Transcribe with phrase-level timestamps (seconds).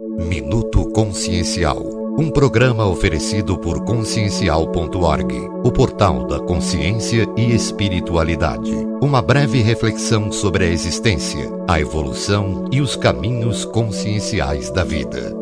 [0.00, 1.78] Minuto Consciencial.
[2.18, 8.72] Um programa oferecido por consciencial.org, o portal da consciência e espiritualidade.
[9.02, 15.36] Uma breve reflexão sobre a existência, a evolução e os caminhos conscienciais da vida.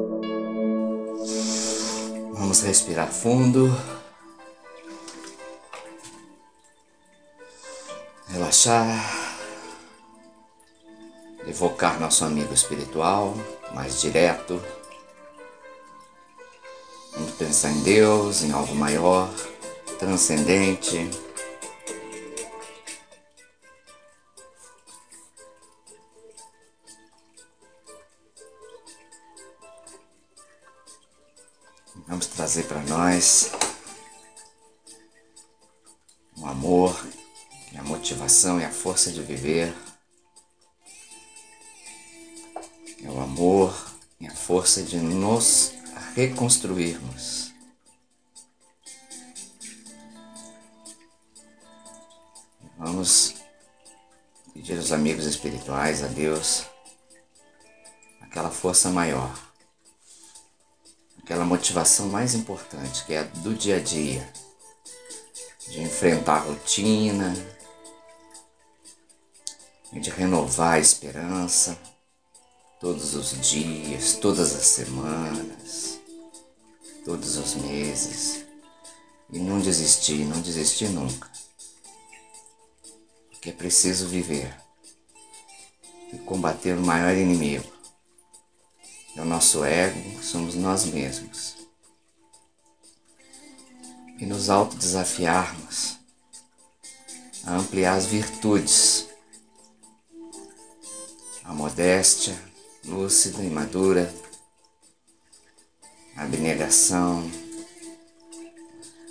[2.33, 3.73] Vamos respirar fundo.
[8.27, 9.18] Relaxar
[11.49, 13.35] evocar nosso amigo espiritual
[13.75, 14.63] mais direto.
[17.15, 19.29] Vamos pensar em Deus, em algo maior,
[19.99, 21.11] transcendente.
[32.07, 33.53] Vamos trazer para nós
[36.37, 36.99] o amor,
[37.77, 39.75] a motivação e a força de viver.
[43.39, 43.73] Amor
[44.19, 45.73] e a força de nos
[46.17, 47.53] reconstruirmos.
[52.77, 53.37] Vamos
[54.53, 56.67] pedir aos amigos espirituais, a Deus,
[58.21, 59.33] aquela força maior,
[61.23, 64.29] aquela motivação mais importante, que é a do dia a dia,
[65.69, 67.33] de enfrentar a rotina,
[69.93, 71.79] de renovar a esperança
[72.81, 75.99] todos os dias, todas as semanas,
[77.05, 78.45] todos os meses.
[79.31, 81.31] E não desistir, não desistir nunca.
[83.31, 84.55] Porque é preciso viver
[86.13, 87.71] e combater o maior inimigo.
[89.15, 91.57] É o nosso ego, somos nós mesmos.
[94.19, 95.99] E nos autodesafiarmos
[97.45, 99.09] a ampliar as virtudes,
[101.45, 102.48] a modéstia,
[102.89, 104.13] lúcida e madura,
[106.17, 107.31] abnegação,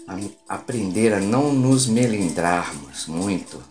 [0.07, 3.63] a aprender a não nos melindrarmos muito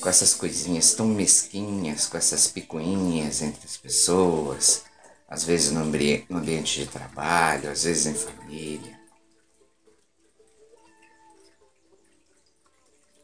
[0.00, 4.82] com essas coisinhas tão mesquinhas, com essas picuinhas entre as pessoas,
[5.28, 9.00] às vezes no ambiente de trabalho, às vezes em família.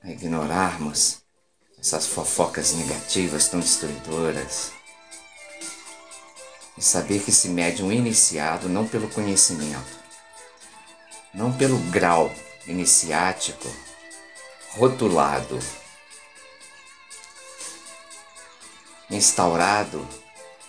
[0.02, 1.18] A ignorarmos
[1.78, 4.77] essas fofocas negativas tão destruidoras
[6.78, 9.98] e saber que esse médium iniciado não pelo conhecimento,
[11.34, 12.32] não pelo grau
[12.68, 13.68] iniciático
[14.76, 15.58] rotulado,
[19.10, 20.06] instaurado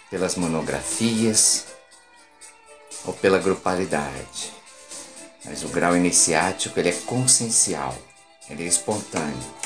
[0.09, 1.67] pelas monografias
[3.05, 4.51] ou pela grupalidade.
[5.45, 7.95] Mas o grau iniciático ele é consciencial,
[8.49, 9.59] ele é espontâneo.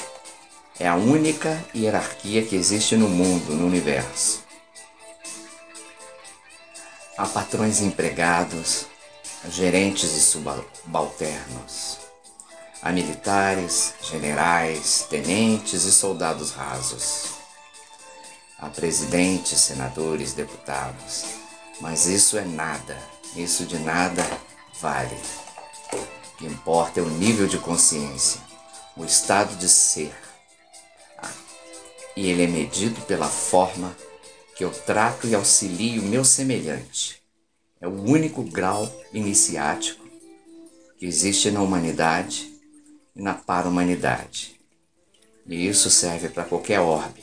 [0.77, 4.42] É a única hierarquia que existe no mundo, no universo.
[7.15, 8.87] Há patrões empregados,
[9.47, 11.99] gerentes e subalternos.
[12.81, 17.25] Há militares, generais, tenentes e soldados rasos.
[18.57, 21.25] Há presidentes, senadores, deputados.
[21.79, 22.97] Mas isso é nada,
[23.35, 24.25] isso de nada
[24.81, 25.15] vale.
[25.93, 28.41] O que importa é o nível de consciência,
[28.97, 30.15] o estado de ser.
[32.15, 33.95] E ele é medido pela forma
[34.63, 37.21] eu trato e auxilio meu semelhante.
[37.81, 40.07] É o único grau iniciático
[40.97, 42.49] que existe na humanidade
[43.13, 44.57] e na para-humanidade.
[45.45, 47.21] E isso serve para qualquer orbe,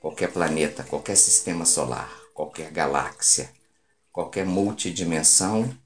[0.00, 3.52] qualquer planeta, qualquer sistema solar, qualquer galáxia,
[4.10, 5.78] qualquer multidimensão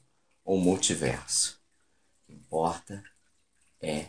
[0.42, 1.60] ou multiverso.
[2.22, 3.04] O que importa
[3.82, 4.06] é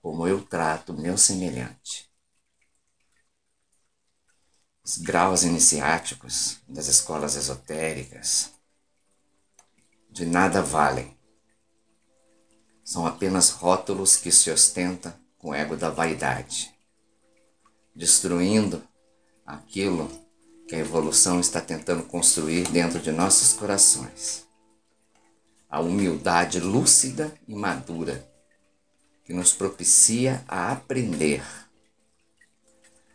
[0.00, 2.11] como eu trato meu semelhante.
[4.84, 8.50] Os graus iniciáticos das escolas esotéricas
[10.10, 11.16] de nada valem.
[12.82, 16.74] São apenas rótulos que se ostentam com o ego da vaidade,
[17.94, 18.82] destruindo
[19.46, 20.10] aquilo
[20.66, 24.44] que a evolução está tentando construir dentro de nossos corações.
[25.70, 28.28] A humildade lúcida e madura
[29.24, 31.40] que nos propicia a aprender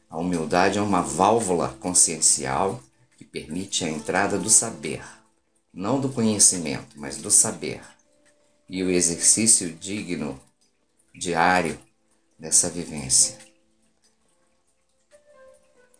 [0.09, 2.81] a humildade é uma válvula consciencial
[3.17, 5.03] que permite a entrada do saber,
[5.73, 7.81] não do conhecimento, mas do saber,
[8.69, 10.39] e o exercício digno,
[11.13, 11.77] diário
[12.39, 13.37] dessa vivência.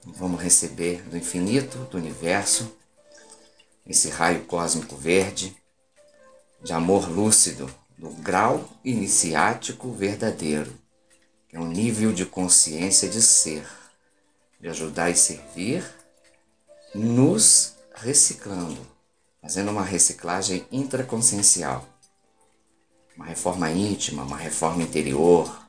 [0.06, 2.72] Vamos receber do infinito, do universo,
[3.86, 5.56] esse raio cósmico verde,
[6.64, 10.72] de amor lúcido, do grau iniciático verdadeiro,
[11.50, 13.68] que é um nível de consciência de ser
[14.60, 15.84] de ajudar e servir,
[16.94, 18.80] nos reciclando,
[19.42, 21.86] fazendo uma reciclagem intraconsciencial,
[23.16, 25.68] uma reforma íntima, uma reforma interior,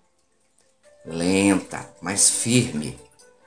[1.04, 2.98] lenta, mas firme,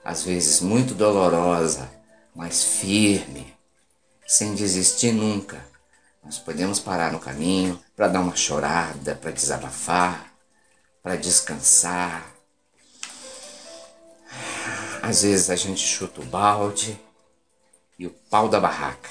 [0.04, 1.90] às vezes muito dolorosa,
[2.36, 3.54] mas firme,
[4.26, 5.64] sem desistir nunca.
[6.24, 10.34] Nós podemos parar no caminho para dar uma chorada, para desabafar,
[11.02, 12.31] para descansar.
[15.01, 17.00] Às vezes a gente chuta o balde
[17.98, 19.09] e o pau da barraca.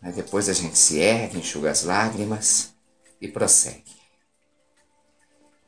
[0.00, 2.74] Mas depois a gente se ergue, enxuga as lágrimas
[3.20, 3.98] e prossegue.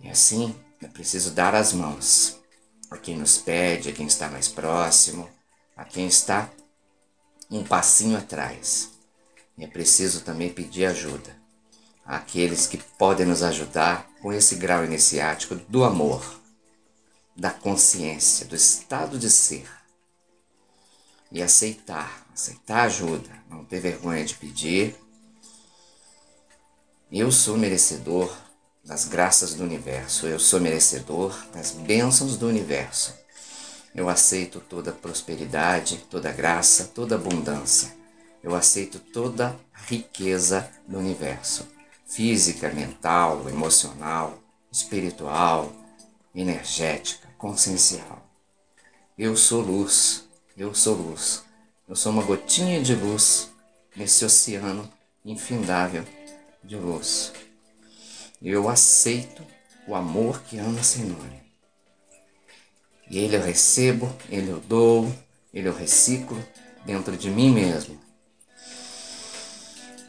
[0.00, 2.40] E assim é preciso dar as mãos
[2.90, 5.28] a quem nos pede, a quem está mais próximo,
[5.76, 6.50] a quem está
[7.50, 8.90] um passinho atrás.
[9.56, 11.34] E é preciso também pedir ajuda
[12.04, 16.41] àqueles que podem nos ajudar com esse grau iniciático do amor,
[17.36, 19.68] da consciência, do estado de ser.
[21.30, 24.94] E aceitar, aceitar ajuda, não ter vergonha de pedir.
[27.10, 28.34] Eu sou merecedor
[28.84, 30.26] das graças do universo.
[30.26, 33.14] Eu sou merecedor das bênçãos do universo.
[33.94, 37.94] Eu aceito toda prosperidade, toda graça, toda abundância.
[38.42, 41.66] Eu aceito toda riqueza do universo
[42.12, 44.38] física, mental, emocional,
[44.70, 45.72] espiritual,
[46.34, 48.26] energética, consciencial.
[49.18, 50.24] Eu sou luz,
[50.56, 51.44] eu sou luz.
[51.88, 53.50] Eu sou uma gotinha de luz
[53.94, 54.90] nesse oceano
[55.24, 56.04] infindável
[56.64, 57.32] de luz.
[58.40, 59.46] Eu aceito
[59.86, 61.42] o amor que ama sem nome.
[63.10, 65.12] E ele eu recebo, ele eu dou,
[65.52, 66.42] ele eu reciclo
[66.86, 68.00] dentro de mim mesmo,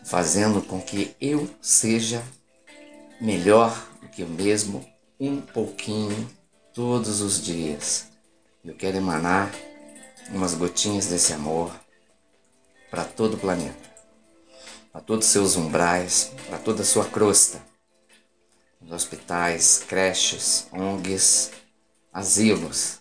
[0.06, 2.24] fazendo com que eu seja
[3.20, 4.93] melhor do que eu mesmo
[5.30, 6.30] um pouquinho
[6.74, 8.08] todos os dias.
[8.64, 9.54] Eu quero emanar
[10.30, 11.74] umas gotinhas desse amor
[12.92, 13.94] para todo o planeta,
[14.92, 17.62] para todos os seus umbrais, para toda a sua crosta
[18.92, 21.52] hospitais, creches, ONGs,
[22.12, 23.00] asilos,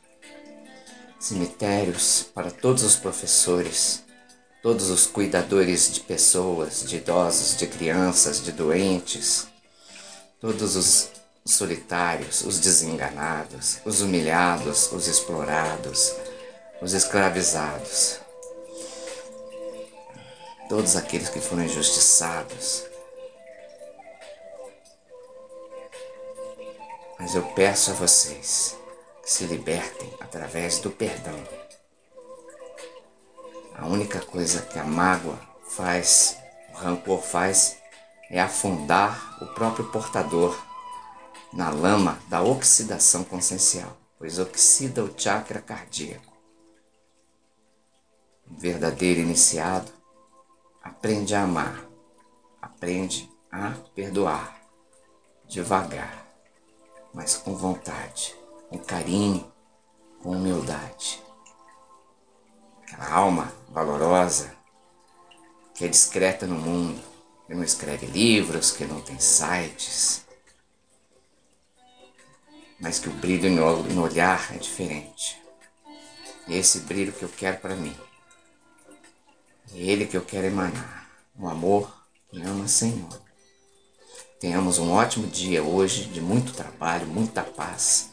[1.19, 4.05] cemitérios para todos os professores,
[4.63, 9.49] todos os cuidadores de pessoas, de idosos, de crianças, de doentes,
[10.41, 11.11] todos os
[11.45, 16.15] solitários, os desenganados, os humilhados, os explorados,
[16.81, 18.21] os escravizados,
[20.69, 22.85] todos aqueles que foram injustiçados,
[27.23, 28.77] Mas eu peço a vocês
[29.23, 31.41] que se libertem através do perdão.
[33.77, 36.37] A única coisa que a mágoa faz,
[36.75, 37.77] o rancor faz,
[38.29, 40.61] é afundar o próprio portador
[41.53, 46.33] na lama da oxidação consciencial, pois oxida o chakra cardíaco.
[48.51, 49.93] O verdadeiro iniciado
[50.83, 51.87] aprende a amar,
[52.61, 54.61] aprende a perdoar
[55.47, 56.23] devagar
[57.13, 58.35] mas com vontade,
[58.69, 59.53] com carinho,
[60.23, 61.23] com humildade.
[62.83, 64.55] Aquela alma valorosa,
[65.75, 67.03] que é discreta no mundo,
[67.47, 70.25] que não escreve livros, que não tem sites,
[72.83, 75.41] mas que o brilho no olhar é diferente.
[76.49, 77.97] E é esse brilho que eu quero para mim.
[79.73, 81.09] É ele que eu quero emanar.
[81.39, 83.23] O amor que ama Senhor.
[84.41, 88.11] Tenhamos um ótimo dia hoje de muito trabalho, muita paz,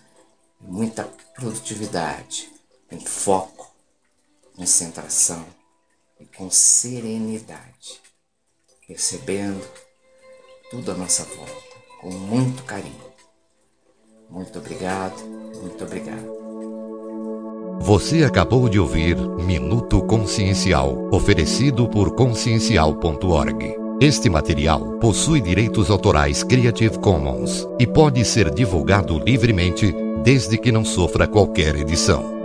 [0.62, 1.03] muita
[1.34, 2.51] produtividade,
[2.88, 3.75] com foco,
[4.55, 5.43] concentração
[6.20, 8.00] e com serenidade,
[8.88, 9.67] percebendo
[10.70, 13.09] tudo à nossa volta com muito carinho.
[14.29, 15.15] Muito obrigado,
[15.62, 16.39] muito obrigado.
[17.81, 23.75] Você acabou de ouvir Minuto Consciencial, oferecido por consciencial.org.
[24.01, 29.93] Este material possui direitos autorais Creative Commons e pode ser divulgado livremente
[30.24, 32.38] desde que não sofra qualquer edição.